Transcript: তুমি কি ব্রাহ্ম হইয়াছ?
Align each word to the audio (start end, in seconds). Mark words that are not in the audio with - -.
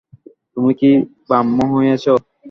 তুমি 0.53 0.71
কি 0.79 0.89
ব্রাহ্ম 1.23 1.57
হইয়াছ? 1.71 2.05